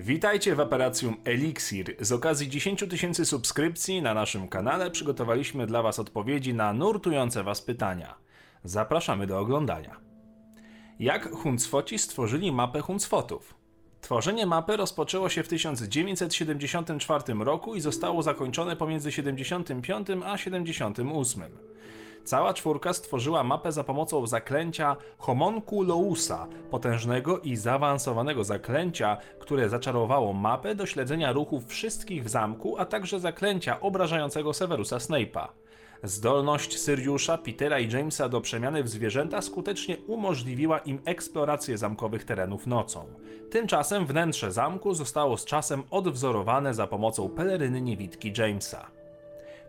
[0.00, 1.96] Witajcie w Operacjum Elixir.
[2.00, 7.62] Z okazji 10 tysięcy subskrypcji na naszym kanale przygotowaliśmy dla Was odpowiedzi na nurtujące Was
[7.62, 8.14] pytania.
[8.64, 9.96] Zapraszamy do oglądania.
[11.00, 13.54] Jak Huncwoci stworzyli mapę Huncwotów?
[14.00, 21.42] Tworzenie mapy rozpoczęło się w 1974 roku i zostało zakończone pomiędzy 75 a 78.
[22.28, 30.74] Cała czwórka stworzyła mapę za pomocą zaklęcia Homunculousa, potężnego i zaawansowanego zaklęcia, które zaczarowało mapę
[30.74, 35.48] do śledzenia ruchów wszystkich w zamku, a także zaklęcia obrażającego Severusa Snape'a.
[36.02, 42.66] Zdolność Syriusza, Petera i Jamesa do przemiany w zwierzęta skutecznie umożliwiła im eksplorację zamkowych terenów
[42.66, 43.06] nocą.
[43.50, 48.97] Tymczasem wnętrze zamku zostało z czasem odwzorowane za pomocą peleryny niewidki Jamesa.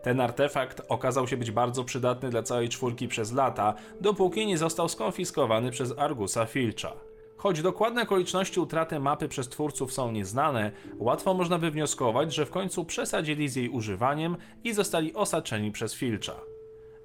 [0.02, 4.90] Ten artefakt okazał się być bardzo przydatny dla całej czwórki przez lata, dopóki nie został
[4.90, 6.94] skonfiskowany przez Argusa Filcha.
[7.38, 12.86] Choć dokładne okoliczności utraty mapy przez twórców są nieznane, łatwo można wywnioskować, że w końcu
[12.86, 16.36] przesadzili z jej używaniem i zostali osaczeni przez Filcha.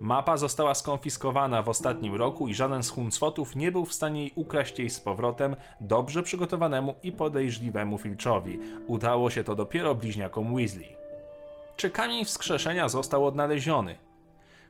[0.01, 4.33] Mapa została skonfiskowana w ostatnim roku i żaden z Huncwotów nie był w stanie jej
[4.35, 8.59] ukraść jej z powrotem dobrze przygotowanemu i podejrzliwemu Filchowi.
[8.87, 11.04] Udało się to dopiero bliźniakom Weasley.
[11.77, 13.99] Czy kamień wskrzeszenia został odnaleziony?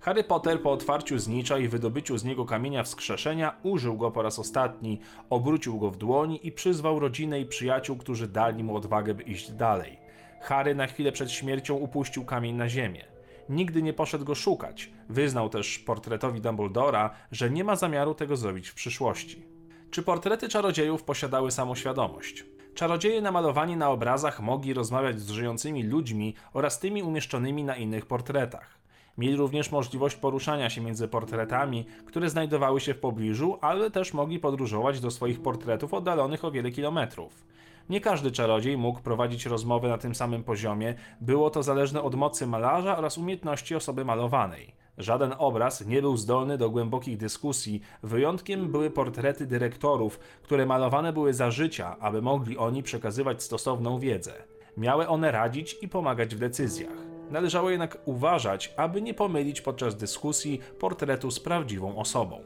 [0.00, 4.38] Harry Potter po otwarciu znicza i wydobyciu z niego kamienia wskrzeszenia użył go po raz
[4.38, 9.22] ostatni, obrócił go w dłoni i przyzwał rodzinę i przyjaciół, którzy dali mu odwagę, by
[9.22, 9.98] iść dalej.
[10.40, 13.04] Harry na chwilę przed śmiercią upuścił kamień na ziemię.
[13.48, 14.90] Nigdy nie poszedł go szukać.
[15.08, 19.46] Wyznał też portretowi Dumbledora, że nie ma zamiaru tego zrobić w przyszłości.
[19.90, 22.53] Czy portrety czarodziejów posiadały samoświadomość?
[22.74, 28.78] Czarodzieje namalowani na obrazach mogli rozmawiać z żyjącymi ludźmi oraz tymi umieszczonymi na innych portretach.
[29.18, 34.38] Mieli również możliwość poruszania się między portretami, które znajdowały się w pobliżu, ale też mogli
[34.38, 37.44] podróżować do swoich portretów oddalonych o wiele kilometrów.
[37.88, 42.46] Nie każdy czarodziej mógł prowadzić rozmowy na tym samym poziomie, było to zależne od mocy
[42.46, 44.83] malarza oraz umiejętności osoby malowanej.
[44.98, 51.34] Żaden obraz nie był zdolny do głębokich dyskusji, wyjątkiem były portrety dyrektorów, które malowane były
[51.34, 54.32] za życia, aby mogli oni przekazywać stosowną wiedzę.
[54.76, 56.96] Miały one radzić i pomagać w decyzjach.
[57.30, 62.40] Należało jednak uważać, aby nie pomylić podczas dyskusji portretu z prawdziwą osobą.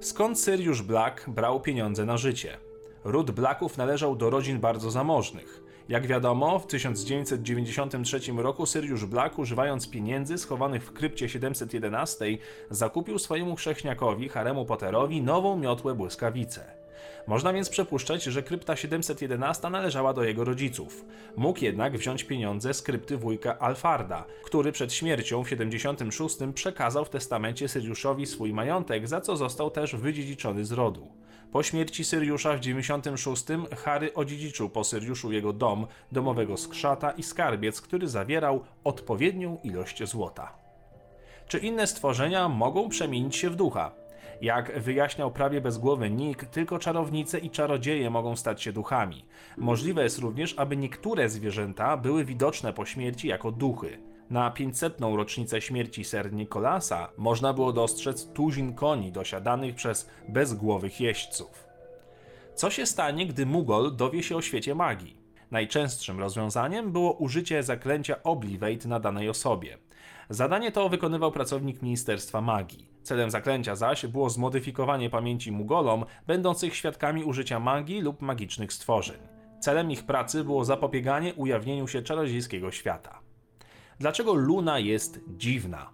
[0.00, 2.56] Skąd Sirius Black brał pieniądze na życie?
[3.04, 5.62] Ród Blacków należał do rodzin bardzo zamożnych.
[5.88, 12.38] Jak wiadomo, w 1993 roku Sirius Black, używając pieniędzy schowanych w krypcie 711,
[12.70, 16.82] zakupił swojemu chrześniakowi, Haremu Potterowi, nową miotłę błyskawice.
[17.26, 21.04] Można więc przypuszczać, że krypta 711 należała do jego rodziców.
[21.36, 27.10] Mógł jednak wziąć pieniądze z krypty wujka Alfarda, który przed śmiercią w 76 przekazał w
[27.10, 31.08] testamencie Syriuszowi swój majątek, za co został też wydziedziczony z rodu.
[31.52, 33.44] Po śmierci Syriusza w 96
[33.76, 40.52] Harry odziedziczył po Syriuszu jego dom, domowego skrzata i skarbiec, który zawierał odpowiednią ilość złota.
[41.48, 43.92] Czy inne stworzenia mogą przemienić się w ducha?
[44.40, 49.24] Jak wyjaśniał prawie bezgłowy Nick, tylko czarownice i czarodzieje mogą stać się duchami.
[49.56, 54.11] Możliwe jest również, aby niektóre zwierzęta były widoczne po śmierci jako duchy.
[54.32, 55.00] Na 500.
[55.00, 61.64] rocznicę śmierci Ser Nikolasa można było dostrzec tuzin koni dosiadanych przez bezgłowych jeźdźców.
[62.54, 65.16] Co się stanie, gdy Mugol dowie się o świecie magii?
[65.50, 69.78] Najczęstszym rozwiązaniem było użycie zaklęcia Oblivate na danej osobie.
[70.30, 72.88] Zadanie to wykonywał pracownik Ministerstwa Magii.
[73.02, 79.18] Celem zaklęcia zaś było zmodyfikowanie pamięci Mugolom, będących świadkami użycia magii lub magicznych stworzeń.
[79.60, 83.21] Celem ich pracy było zapobieganie ujawnieniu się czarodziejskiego świata.
[84.02, 85.90] Dlaczego Luna jest dziwna?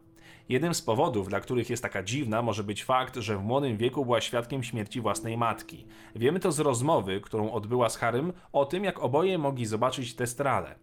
[0.49, 4.05] Jednym z powodów, dla których jest taka dziwna, może być fakt, że w młodym wieku
[4.05, 5.87] była świadkiem śmierci własnej matki.
[6.17, 10.75] Wiemy to z rozmowy, którą odbyła z Harym, o tym, jak oboje mogli zobaczyć Testrale.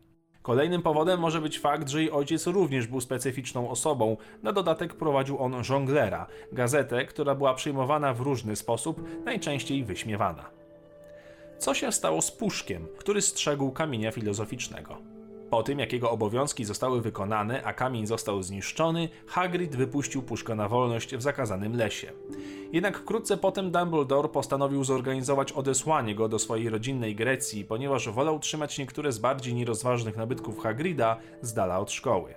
[0.41, 4.17] Kolejnym powodem może być fakt, że jej ojciec również był specyficzną osobą.
[4.43, 10.49] Na dodatek prowadził on żonglera, gazetę, która była przyjmowana w różny sposób, najczęściej wyśmiewana.
[11.57, 15.14] Co się stało z Puszkiem, który strzegł kamienia filozoficznego?
[15.49, 20.69] Po tym, jak jego obowiązki zostały wykonane, a kamień został zniszczony, Hagrid wypuścił puszkę na
[20.69, 22.11] wolność w zakazanym lesie.
[22.71, 28.77] Jednak wkrótce potem Dumbledore postanowił zorganizować odesłanie go do swojej rodzinnej Grecji, ponieważ wolał trzymać
[28.77, 32.33] niektóre z bardziej nierozważnych nabytków Hagrida z dala od szkoły.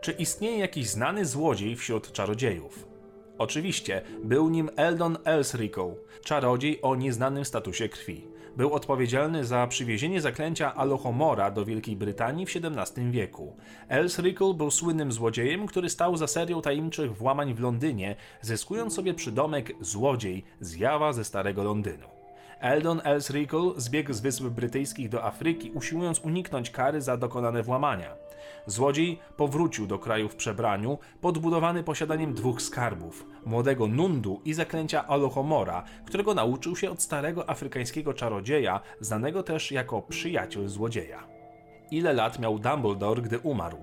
[0.00, 2.86] Czy istnieje jakiś znany złodziej wśród czarodziejów?
[3.38, 5.90] Oczywiście, był nim Eldon Elsrico,
[6.24, 8.37] czarodziej o nieznanym statusie krwi.
[8.58, 13.56] Był odpowiedzialny za przywiezienie zaklęcia Alohomora do Wielkiej Brytanii w XVII wieku.
[13.88, 19.72] Elsrico był słynnym złodziejem, który stał za serią tajemniczych włamań w Londynie, zyskując sobie przydomek
[19.80, 22.17] złodziej zjawa ze Starego Londynu.
[22.60, 28.16] Eldon Elsrickle zbiegł z Wysp Brytyjskich do Afryki, usiłując uniknąć kary za dokonane włamania.
[28.66, 35.84] Złodziej powrócił do kraju w przebraniu, podbudowany posiadaniem dwóch skarbów: młodego Nundu i zaklęcia Alohomora,
[36.06, 41.22] którego nauczył się od starego afrykańskiego czarodzieja, znanego też jako przyjaciel złodzieja.
[41.90, 43.78] Ile lat miał Dumbledore, gdy umarł?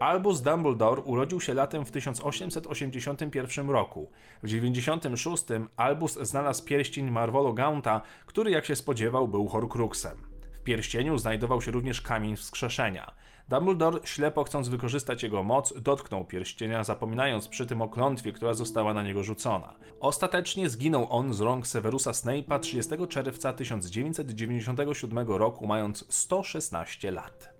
[0.00, 4.10] Albus Dumbledore urodził się latem w 1881 roku.
[4.42, 5.44] W 96
[5.76, 10.18] Albus znalazł pierścień Marvolo Gaunta, który jak się spodziewał był Horcruxem.
[10.52, 13.14] W pierścieniu znajdował się również kamień wskrzeszenia.
[13.48, 18.94] Dumbledore, ślepo chcąc wykorzystać jego moc, dotknął pierścienia, zapominając przy tym o klątwie, która została
[18.94, 19.74] na niego rzucona.
[20.00, 27.53] Ostatecznie zginął on z rąk Severusa Snape'a 30 czerwca 1997 roku, mając 116 lat.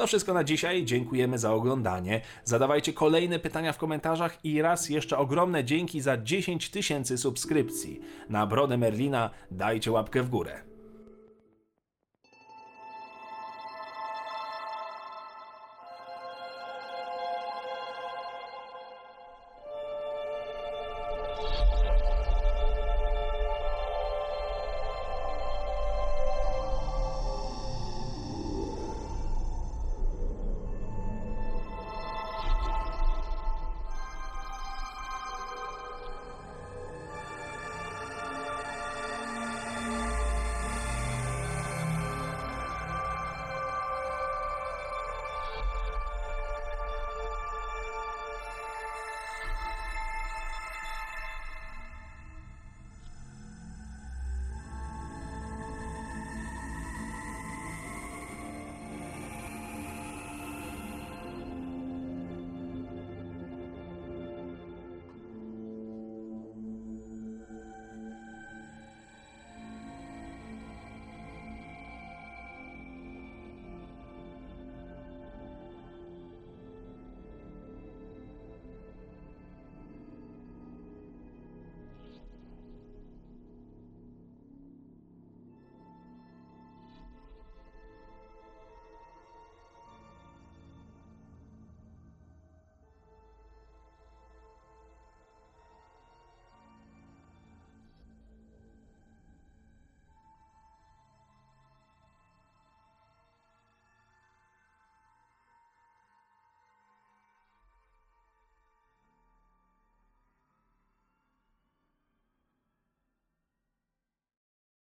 [0.00, 0.84] To wszystko na dzisiaj.
[0.84, 2.20] Dziękujemy za oglądanie.
[2.44, 8.00] Zadawajcie kolejne pytania w komentarzach i raz jeszcze ogromne dzięki za 10 tysięcy subskrypcji.
[8.28, 10.69] Na brodę Merlina dajcie łapkę w górę.